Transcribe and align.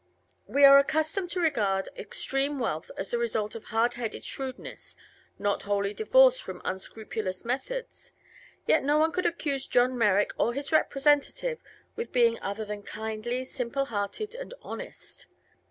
We 0.47 0.65
are 0.65 0.79
accustomed 0.79 1.29
to 1.29 1.39
regard 1.39 1.87
extreme 1.95 2.57
wealth 2.57 2.89
as 2.97 3.11
the 3.11 3.19
result 3.19 3.53
of 3.53 3.65
hard 3.65 3.93
headed 3.93 4.25
shrewdness, 4.25 4.95
not 5.37 5.61
wholly 5.61 5.93
divorced 5.93 6.41
from 6.41 6.59
unscrupulous 6.65 7.45
methods, 7.45 8.11
yet 8.65 8.83
no 8.83 8.97
one 8.97 9.11
could 9.11 9.27
accuse 9.27 9.67
John 9.67 9.95
Merrick 9.95 10.31
or 10.39 10.55
his 10.55 10.71
representative 10.71 11.59
with 11.95 12.11
being 12.11 12.39
other 12.39 12.65
than 12.65 12.81
kindly, 12.81 13.45
simple 13.45 13.85
hearted 13.85 14.33
and 14.33 14.55
honest. 14.63 15.27